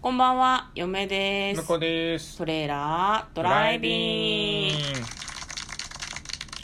[0.00, 1.62] こんばんは、嫁です。
[1.62, 2.38] 向こうです。
[2.38, 5.00] トレーラードライビング。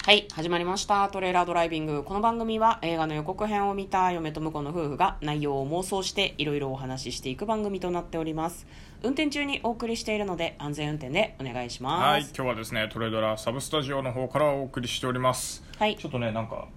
[0.05, 1.09] はい、始まりました。
[1.09, 2.05] トレーラードライビング。
[2.05, 8.69] この番組は映画の予告編を見た嫁と婿の夫婦が内容を妄想していろいろお話ししていく番組となっております。
[9.03, 12.33] 運転中にお送りしているので安全運転でお願いしはい、ます。
[12.37, 15.65] 今日はですね、トレドラサブスタジオの方からお送りしております。
[15.77, 16.69] はいちょっとね、なんか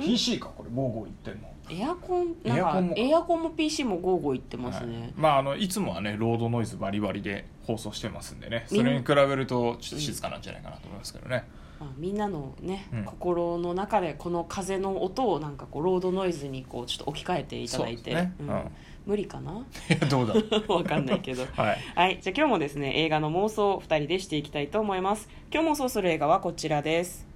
[0.00, 1.50] PC かこれゴーゴー言ってんの。
[1.70, 5.00] エアコン、なんかエアコンも PC もゴーゴー言ってますね。
[5.00, 5.12] はい。
[5.16, 11.44] まああのいつもはねロードノイズバリバリで放送してますんでね、それに比べるとちょっと静かなんじゃないかなと思いますけどね。
[11.78, 13.04] まあ、みんなのね、うん。
[13.04, 18.34] 心の中でこの風の音をなんかこうロードノイズにこうちょっと置き換えていただいて、ね。
[18.40, 18.48] うん。
[18.48, 18.62] うん。
[19.06, 19.64] 無理かな？
[20.10, 20.34] どうだ。
[20.68, 21.46] わかんないけど。
[21.56, 21.78] はい。
[21.94, 22.18] はい。
[22.20, 25.28] じゃあ今日もですね映画の妄想を2人でしていきたいと思います。
[25.52, 27.29] 今日妄想する映画はこちらです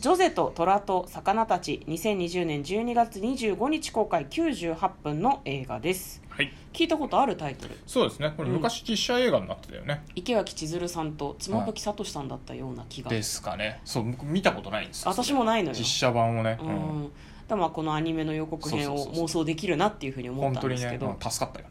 [0.00, 6.52] ジョゼと虎と魚たち2020年12月25日公開98分の映画ですはい。
[6.72, 7.76] 聞いたことあるタイトル？
[7.84, 8.32] そうですね。
[8.36, 10.04] これ昔実写映画になってたよね。
[10.14, 13.80] 池脇千鶴さんと妻夫木聡さんだったような気が、ですかね。
[13.84, 15.10] そう僕見たことないんですよ。
[15.10, 16.58] 私もないのよ実写版をね。
[16.62, 17.12] ううん
[17.48, 21.66] ん、だまあこのアニメの予告編を妄想できるなっていうふうに思ったんですけど、うん助かったよ。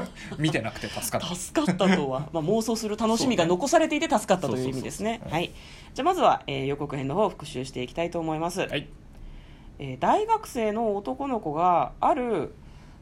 [0.00, 0.08] ね。
[0.38, 1.34] 見てなくて助かった。
[1.34, 5.20] 助かったとは、 まあ、妄想する楽しみが残されていて助かったという意味ですね。
[5.28, 5.52] はい。
[5.94, 8.88] じゃあまずは、えー予告編の方を復習していきたいと思います、はい。
[9.78, 12.54] えー大学生の男の子がある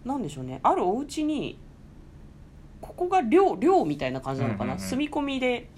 [0.05, 0.61] なんでしょうね。
[0.63, 1.59] あるお家に
[2.81, 4.89] ここが寮寮みたいな感じなのかな、うんうんうん。
[4.89, 5.69] 住み込みで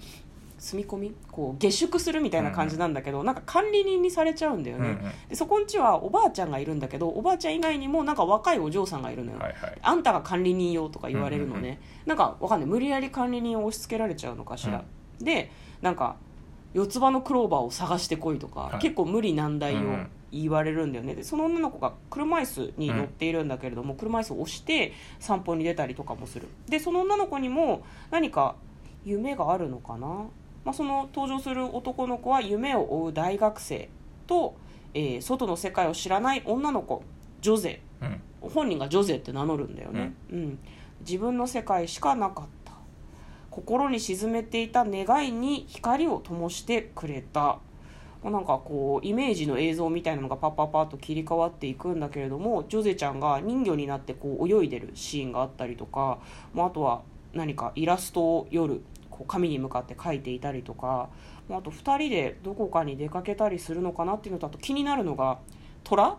[0.59, 5.11] 住み込みこう下宿するみたいな感じなんだけど、なんか管理人にされちゃうんだよね、うんうん。
[5.29, 9.77] でそこんちはおばあちゃんがいるんだけどおばあちゃん以外にもなんか若いお嬢さんがいるのよ、はいはい。
[9.81, 11.77] あんたが管理人よとか言われるのね、うんうん
[12.07, 12.69] なんかわかんない。
[12.69, 14.83] 無理やり管理人を押し付けられちゃうのかしら、
[15.19, 16.15] でなんか
[16.73, 18.79] 四つ葉のクローバーを探してこいとか、はい。
[18.79, 19.85] 結構無理難題をうん。
[19.85, 21.15] うん言われるんだよね。
[21.15, 26.49] でその女の子が車椅子に乗っているんだけれども、車椅子を押して散歩に出たりとかもする。
[26.67, 28.55] でその女の子にも何か
[29.05, 30.25] 夢があるのかな、
[30.67, 33.87] まあ、その登場する男の子は夢を追う大学生
[34.27, 34.57] と、
[34.93, 37.03] えー外の世界を知らない女の子
[37.39, 37.79] ジョゼ。
[38.01, 38.21] うん。
[38.41, 40.59] 本人がジョゼって名乗るんだよね、うん。
[41.07, 42.73] 自分の世界しかなかった。
[43.49, 47.59] 心に沈めていた願いに光を灯してくれた。
[48.21, 56.19] まあなんかこうイメージの映像みたいなのがパッパッパッと切り替わっていくんだけれどもジョゼちゃんが人魚になってこう泳いでるシーンがあったりとか、
[56.53, 58.81] まあ、あとは何かイラストを夜
[59.17, 61.09] こう紙に向かって描いていたりとか、
[61.49, 65.39] まあ、あと2人でどこかに出かけたりするのかなっていうのとあと気になるのが
[65.83, 66.17] 虎？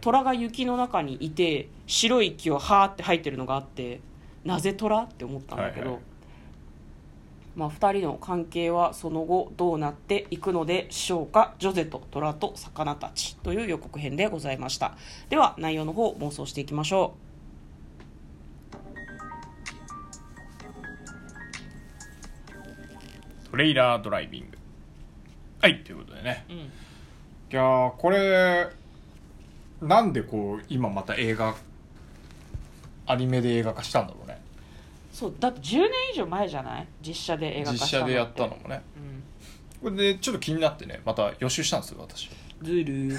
[0.00, 4.00] 虎が雪の中にいて白い息をはーって吐いてるのがあって
[4.44, 5.02] なぜ虎？
[5.02, 6.02] って思ったんだけど、はいはい。
[7.54, 11.54] まあ、2人の関係はその後どうなっていくのでしょうか？
[11.60, 14.96] ジョゼと虎と魚たちという予告編でございました。
[15.28, 17.14] では内容の方妄想していきましょ
[23.54, 24.58] トレイラードライビング。
[25.60, 26.44] はいということでね。
[26.50, 26.62] う、うん、い
[27.50, 28.66] やーこれ
[29.80, 31.54] なんでこう今また映画
[33.06, 34.42] アニメで映画化したんだろうね。
[35.12, 36.88] そうだって10年以上前じゃない？
[37.00, 38.12] 実写で映画化実したのって。
[38.12, 38.82] 写でやったのもね。
[39.82, 39.92] うん。
[39.92, 42.28] これでちょっと気になってねまた予習したんですよ私。
[42.60, 42.84] ずる。
[42.84, 43.18] ー、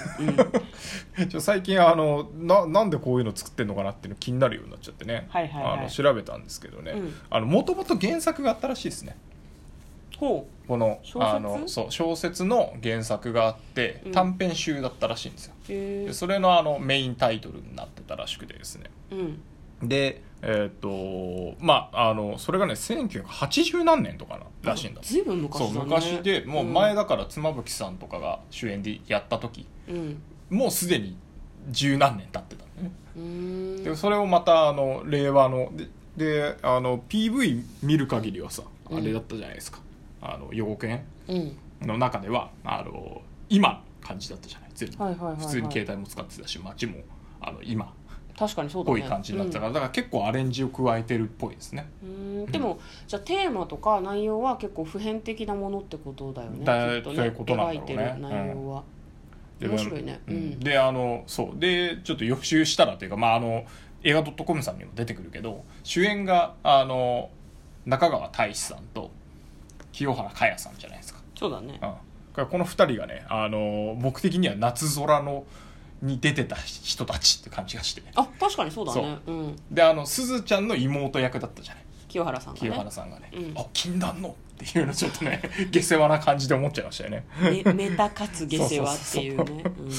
[1.22, 5.80] うん、 ちょ最近あのななんでこういうの作ってんのかなっていうの気になるようになっちゃってね、はいはいはい。
[5.80, 6.92] あの調べたんですけどね。
[7.32, 7.46] うん。
[7.46, 9.16] もともと原作があったらしいですね。
[9.16, 9.25] ほ
[10.18, 11.36] この小説？
[11.36, 14.12] あのそう小説の原作があってうん。
[14.12, 18.90] 短編集だったらしいんですよ、でそれのあのメインタイトルになってたらしくてですね。
[19.12, 19.88] うん。
[19.88, 25.02] でえっ、とまああのそれがね1980何年とかならしいんだ。
[25.04, 29.68] ずいぶん昔だそうね昔でもう前だから妻夫木さんとかが主演でやった時。
[29.90, 30.22] うん。
[30.50, 31.18] もうすでに
[31.70, 33.84] 十何年経ってたのね。
[33.84, 35.88] でそれをまたあの令和ので
[36.18, 39.80] であの PV 見る限りはさあれだったじゃないですか、
[40.34, 41.58] あの予告編うん。
[41.82, 44.70] の中ではあの今の感じだったじゃない？
[44.74, 45.42] 全部、はいはいはいはい。
[45.42, 46.96] 普通に携帯も使ってたし街も
[47.42, 47.86] あの今。
[47.86, 47.90] っ
[48.38, 49.00] 確かにそうだね。
[49.00, 51.90] ぽい感じになってたから、だから結構アレンジを加えてるっぽいですね。
[52.04, 52.52] うんうーん。
[52.52, 57.94] でもじゃあテーマとか内容は結構普遍的なものってことだよねだきっとそういうことなんだろうね。
[57.94, 58.84] 描いてる内容は、
[59.60, 60.20] で面白いね。
[60.28, 60.38] ううん。
[60.38, 61.60] んであのそう。
[61.60, 63.64] でちょっと予習したらというかまああの
[64.04, 67.30] 映画 .com さんにも出てくるけど主演があの
[67.86, 69.12] 中川大志さんと
[69.96, 71.80] 清原果耶さんじゃないですか、そうだね。
[72.36, 75.46] うん、この2人がねあの僕的には夏空の
[76.02, 78.04] に出てた人たちって感じがして。
[78.14, 79.20] あ確かにそうだね。
[79.26, 79.32] う。
[79.32, 79.56] ん。
[79.72, 81.84] であのすずちゃんの妹役だったじゃない？
[82.10, 83.54] 清原さんが清ね原さんがね、うん。
[83.58, 87.26] あ禁断のっていうのちょっとね 下世話な感じで思っちゃいましたよね。
[87.42, 89.64] メメタかつ下世話っていうね。
[89.80, 89.92] うん。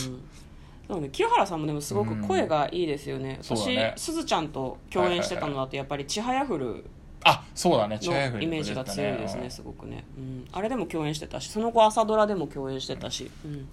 [0.87, 3.95] そうね、清原さんもでもすごく声がいいですよね、うだね。
[3.97, 6.85] すずちゃんと共演してたのだとやっぱり「ちはやふる
[7.29, 13.69] あそうだね」のリイメージが強いですねうんすごくね、うん、あれでも共演してたしその後朝ドラでも共演してたし、うん、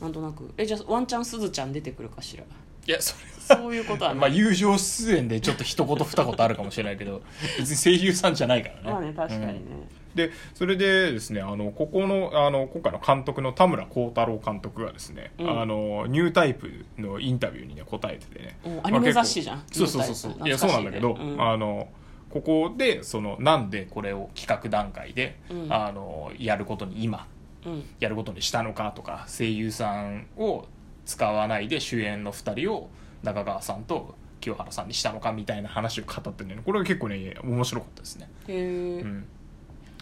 [0.00, 0.52] なんとなく。
[0.56, 2.44] えじゃあワンチャンすずちゃん出てくるかしら？
[2.84, 3.14] いやそ
[3.50, 7.22] れそういうことはまあ友情出演でちょっと一言二言あるかもしれないけど
[7.58, 8.80] 別に声優さんじゃないからね。
[8.84, 10.16] まあね確かにね、うん。
[10.16, 15.60] でそれでですねあのここのあの今回の監督の田村幸太郎監督がですね、うん。
[15.60, 18.58] あのニュータイプのインタビューにね答えててね。
[18.64, 19.62] おアニメ雑誌じゃん？
[19.70, 20.46] そうそうそうそう。
[20.48, 21.88] いやそうなんだけど、あの
[22.32, 25.72] ここでそのなんでこれを企画段階で、うん。
[25.72, 27.26] あのやることに今
[27.66, 27.84] うん。
[28.00, 30.66] やることにしたのかとか声優さんを
[31.04, 32.88] 使わないで主演の2人を
[33.22, 38.54] 中川さんと清原さんにしたのかみたいな話を語ってるねこれが結構ね面白かったですね、へ
[38.98, 39.04] え、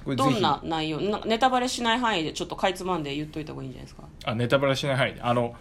[0.06, 4.04] うん、どんな内容なネタバレしない範囲でちょっとかいつまんで言っといた方がいいんじゃないですか？
[4.24, 5.20] あネタバレしない範囲で。
[5.20, 5.54] あの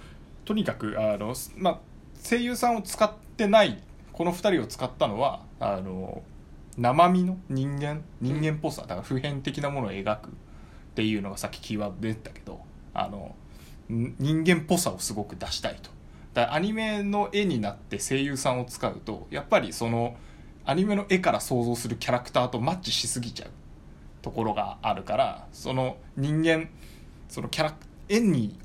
[0.45, 1.80] とにかくあの、まあ、
[2.24, 3.81] 声優さんを使ってない
[4.13, 6.24] この2人を使ったのはあの
[6.77, 8.01] 生身の人間？
[8.21, 8.83] 人間っぽさ？
[8.83, 10.31] だから普遍的なものを描くっ
[10.95, 12.60] ていうのがさっきキーワード出てたけど
[12.94, 13.36] あの
[13.92, 15.89] ん人間っぽさをすごく出したいと。
[16.33, 20.16] だアニメの絵になって声優さんを使うとやっぱりその
[20.63, 23.50] アニメの絵から想像するキャラクターとマッチしすぎちゃう
[24.22, 26.69] ところがあるからその人間
[27.27, 27.75] そのキャラ
[28.07, 28.60] 絵に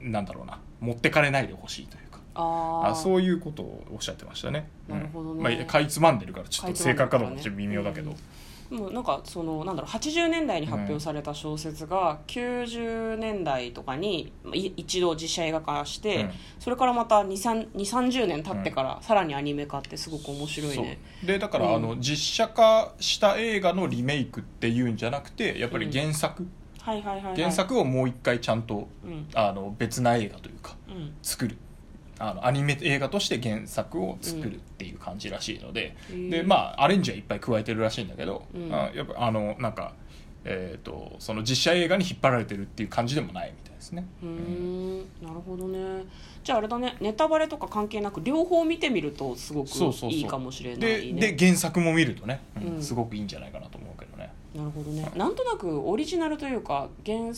[0.00, 2.01] なんだろうな持ってかれないでほしいという。
[2.01, 2.01] か
[2.34, 4.68] あそういうことをおっしゃってましたね。
[4.88, 5.38] なるほどね。
[5.38, 5.42] うん。
[5.42, 8.14] まあ、かいつまんでるからちょっと正確かどうかちょっと微妙だけど、
[8.72, 16.30] もうなんかそのなんだろう80年代に発表された小説が90年代とかにい一度実写映画化して、うん。
[16.58, 21.74] それからまた2 3 0年経ってからさらにアニメ化ってすごく面白いね、でだから、うん。
[21.74, 26.46] あの実写化した映画のリメイクっていうんじゃなくてやっぱり原作、
[26.82, 29.28] 原作をもう一回ちゃんとうん。
[29.34, 31.14] あの別な映画というかうん。
[31.22, 31.58] 作る
[32.22, 36.30] あのアニメ映画として原作を作るっていう感じらしいので、うん。
[36.30, 38.72] でまあアレンジはいっぱい加えてるらしいんだけど、うん。
[38.72, 39.94] あやっぱあのなんか、
[40.44, 44.06] えー、とその実写映画に引っ張られてるっていう感じでもないみたいですね。
[44.22, 44.98] うーん。
[45.20, 46.04] なるほどね。
[46.44, 46.96] じゃああれだね。
[47.00, 49.68] ネタバレとか関係なく両方見てみるとすごく
[50.06, 51.32] いいかもしれないでね。
[51.32, 52.40] で原作も見るとね、
[52.80, 54.32] すごくいいんじゃないかなと思うけどね。
[54.54, 55.10] なるほどね。
[55.16, 57.34] なんとなくオリジナルというか原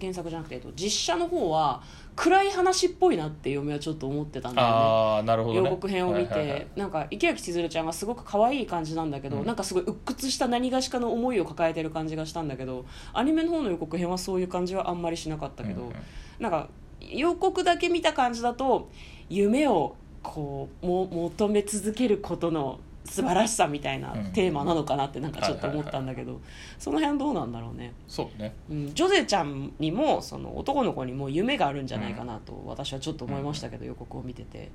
[0.00, 1.82] 原作じゃなくてえっと実写の方は
[2.14, 4.74] 暗い話っぽいなって嫁はちょっと思ってたんだよね。
[4.74, 6.66] ああなるほど、ね、予告編を見て、はいはいはい。
[6.76, 9.46] なんか池脇千鶴ちゃんがすごく可愛い感じなんだけど、うん。
[9.46, 15.94] なんかすごい鬱屈した何がしかの思いを抱えてる感じがしたんだけどアニメの方の予告編はそういう感じはあんまりしなかったけど、うんうん。
[16.38, 16.68] なんか
[17.00, 18.88] 予告だけ見た感じだと
[19.28, 24.24] 夢をこうも求め続けることの素晴らしさみたいなうん。
[24.32, 26.40] テーマなのかなってなんかちょっと思ったんだけど、
[26.78, 28.54] その辺どうなんだろうね、そうね。
[28.70, 34.70] うん、ジョゼちゃんにもその男の子にも夢があるんじゃないかなと私はちょっと思いましたけど、予告を見てて。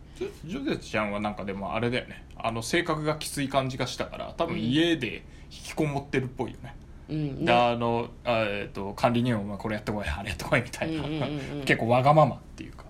[0.46, 2.26] ジョゼちゃんはなんかでもあれだよね。
[2.38, 6.76] あの性格がきつい感じがしたから多分家で引きこもってるっぽいよね、
[7.10, 7.46] うん。
[7.46, 11.22] であのあえー、と管理人はこれやってこいあれやってこいみたいな、うんうんうん
[11.60, 11.64] うん。
[11.66, 12.86] 結構わがままっていうか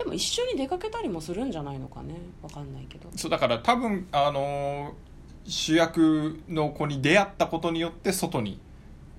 [0.00, 2.14] でも一緒に出かけたりもするんじゃないのかね。
[2.42, 3.08] わかんないけど。
[3.14, 5.10] そうだから多分あのー
[5.46, 8.60] 主役の子に出会ったことによって外に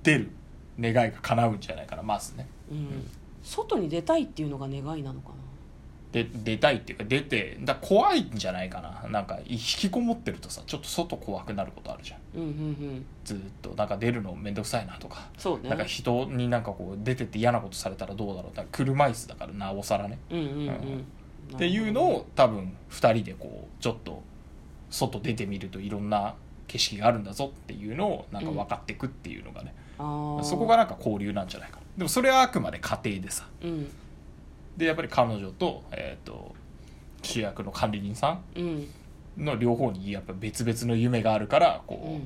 [0.03, 0.31] 出る
[0.79, 2.47] 願いが叶うんじゃないかなまずね。
[2.71, 3.09] うん、
[3.43, 5.35] 外に出たいっていうのが願いなのかな
[6.11, 9.09] で出たいっていうか出てだ怖いんじゃないかな。
[9.09, 12.19] なんか引きこもってるとさちょっと外怖くなることあるじゃん。
[12.35, 13.05] うんうんうん。
[13.23, 13.73] ずーっと。
[13.75, 15.29] なんか出るの面倒くさいなとか。
[15.37, 15.69] そうね。
[15.69, 18.55] なんか人になんかこう出てって嫌なことされたらどうだろう。
[18.55, 20.19] だ車椅子だからなおさらね。
[20.29, 21.05] うんうんうん、
[21.55, 24.21] っていうのを多分2人でこうちょっと
[24.89, 26.35] 外出てみるといろんな
[26.67, 30.43] 景色があるんだぞっていうのをなんか分かっていくっていうのがね、あー。
[30.43, 31.83] そこがなんか交流なんじゃないかな。
[31.97, 33.47] でもそれはあくまで家庭でさ。
[33.63, 33.89] うん
[34.81, 36.53] でやっぱり彼女と,、えー、と
[37.21, 38.63] 主役の管理人さうん。
[38.79, 38.87] ん
[39.37, 42.19] の両方にやっぱ別々の夢があるからこ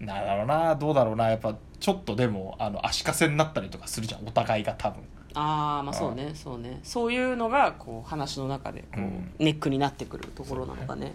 [0.00, 5.02] う、なんだろうなどうだろうなやっぱちょっとでもあの足かせになったりとかするじゃんお互いが多分。
[5.34, 6.78] ああまあそうねそうね。
[6.84, 9.32] そういうのがこう話の中でこう、うん。
[9.38, 11.12] ネックになってくるところなのかね。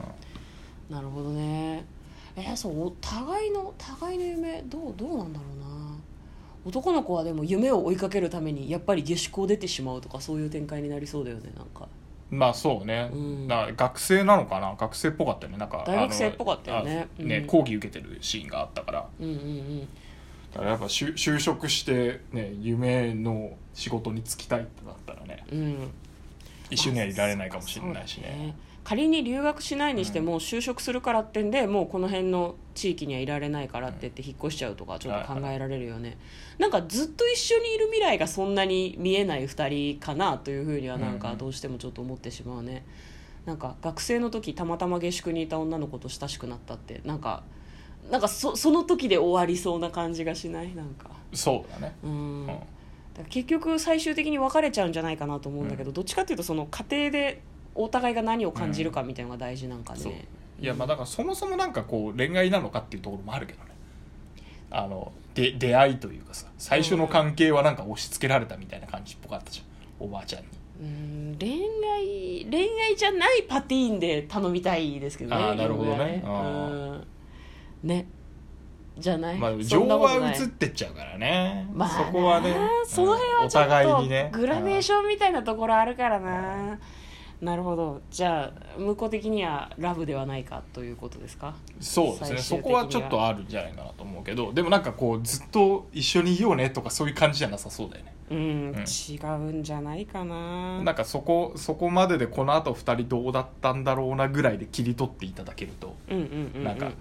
[0.89, 1.85] うんなるほどね。
[2.35, 5.76] えーそうお互いの互いの夢どうどうなんだろうな
[6.65, 11.87] 男の子はでも夢を追いかけるためにやっぱり下宿を出てしまうとかそういう展開になりそうだよねなんか。
[12.29, 13.47] まあそうね、うん。
[13.47, 14.75] 学生なのかな？
[14.77, 15.57] 学生っぽかったよね。
[15.57, 17.07] なんか大学生っぽかったよね。
[17.17, 17.47] ねうん。
[17.47, 19.07] 講義受けてるシーンがあったから。
[19.19, 19.87] うんうんうん。
[20.51, 25.91] だからやっぱ就就職して、ね、夢の仕事に就きたいってなったらねうん。
[26.69, 28.55] 一緒にはいられないかもしれないしね
[28.87, 36.17] 仮に留学しないにしても就職するからってんでもうこの辺の地域にはいられないからって言って引っ越しちゃうとかちょっと考えられるよね、
[36.57, 42.85] なんかずっと一緒にいる未来がそんなに見えない2人かなというふうにはなんかどうしてもちょっと思ってしまうね、
[43.45, 47.43] なんか学生の時たまたま下宿にいた女の子と親しくなったってなんか
[48.09, 50.73] なんかそその時で終わりそうな感じがしない？
[50.73, 51.09] なんか。
[51.33, 51.93] そうだね。
[52.05, 52.47] うん。
[52.47, 52.61] だか
[53.17, 57.41] ら結局最終的に別れちゃうんじゃないかなと思うんだけど、どっちかっていうとその家庭で
[57.77, 60.27] お互いが何を感じるかみたいなのが大事なんかね、
[60.59, 63.71] いやまあだからそもそもなんかこう恋愛なのかっていうところもあるけどね。
[64.69, 69.63] あので出会いというかさ最初の関係はなんか押し付けられたみたいな感じっぽかったじゃ
[70.03, 70.05] ん。
[70.05, 70.47] おばあちゃんに。
[70.79, 76.23] うん恋愛恋愛じゃないパティーンで頼みたいですけどねあーなるほどね。
[76.23, 77.07] うん。
[77.83, 78.07] ね。
[78.99, 84.31] じゃない、まあそ情は移ってっちゃうからね、まあそこはねなその辺はうんちょっとお互いにね。
[84.33, 86.79] グラデーションみたいなところあるからな、
[87.41, 88.01] なるほど。
[88.09, 91.55] じゃあ向こう的にはラブではないかということですか？
[91.77, 92.37] うんそうですね。
[92.39, 98.13] そこはちょっとあるんじゃないかなと思うけどでもなんかこうずっと一緒にいようねとかそういう感じじゃなさそうだよね。
[98.29, 100.81] うん、ん違うんじゃないかな。
[100.83, 106.91] なんかそこそこまででこのあと2人どうだったんだろうなぐらいで切り取っていただけるとうんうんうん、うん、なんか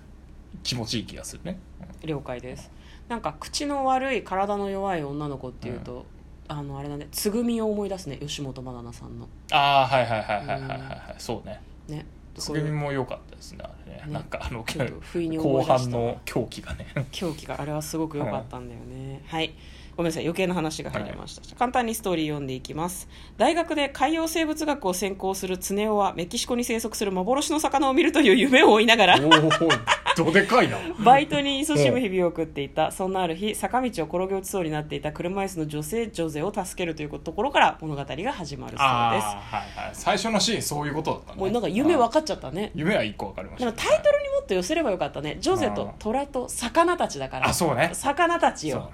[0.63, 1.59] 気持ちいい気がするね、
[2.05, 2.71] 了解です。
[3.09, 6.07] なんか口の悪い体の弱い女の子っていうと、
[6.49, 9.29] あのあれだねつぐみを思い出すね吉本まななさんの。
[9.51, 11.15] ああはいはいはいはいはいはいはい。
[11.19, 11.61] そうね。
[11.89, 12.07] ね。
[12.35, 14.03] つぐみも良かったですねあれね。
[14.07, 14.13] ね。
[14.13, 14.65] なんかあの
[15.01, 16.87] 不意に思後半の狂気がね。
[17.11, 19.55] 狂気があれはすごく良かったんだよね、はい
[19.97, 23.09] ごめんなさい余計な話が入りました、簡単にストーリー読んでいきます。
[23.39, 30.77] 大学で海洋生物学を専攻する常雄はメキシコに生息する幻の魚を見るという夢を追いながらどでかいな。
[31.03, 38.83] バイトに勤しむ日々を送っていたそんなある日坂道を転げ落ちそうになっていた車椅子の女性ジョゼを助けるというところから物語が始まるそうです。
[38.83, 39.43] は
[39.77, 39.91] いはい。
[39.95, 41.41] 最初のシーンそういうことだったね。
[41.41, 42.71] もうなんか夢分かっちゃったね。
[42.75, 45.39] 夢は一個分かりましでたもタイトルにもっと寄せればよかったね。
[45.41, 47.49] ジョゼと虎と魚たちだから。
[47.49, 47.91] あそうね。
[47.95, 48.91] 魚たちよ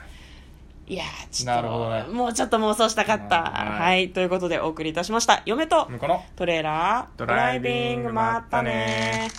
[0.93, 2.03] いやーちょっとなるほどね。
[2.03, 3.39] もうちょっと妄想したかった。
[3.39, 5.43] うんは、はいということでお送りいたしました。
[5.47, 5.89] 嫁と
[6.37, 7.19] トレーラー。
[7.19, 9.31] ドドライビングまったね